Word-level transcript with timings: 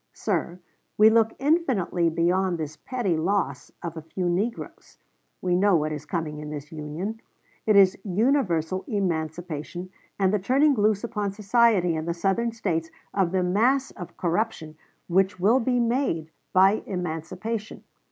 Sir, 0.13 0.59
we 0.97 1.11
look 1.11 1.35
infinitely 1.37 2.09
beyond 2.09 2.57
this 2.57 2.75
petty 2.75 3.15
loss 3.15 3.71
of 3.83 3.95
a 3.95 4.01
few 4.01 4.27
negroes. 4.27 4.97
We 5.43 5.55
know 5.55 5.75
what 5.75 5.91
is 5.91 6.07
coming 6.07 6.39
in 6.39 6.49
this 6.49 6.71
Union. 6.71 7.21
It 7.67 7.75
is 7.75 7.95
universal 8.03 8.83
emancipation 8.87 9.91
and 10.17 10.33
the 10.33 10.39
turning 10.39 10.73
loose 10.73 11.03
upon 11.03 11.33
society 11.33 11.95
in 11.95 12.05
the 12.05 12.15
Southern 12.15 12.51
States 12.51 12.89
of 13.13 13.31
the 13.31 13.43
mass 13.43 13.91
of 13.91 14.17
corruption 14.17 14.75
which 15.05 15.39
will 15.39 15.59
be 15.59 15.79
made 15.79 16.31
by 16.51 16.81
emancipation. 16.87 17.83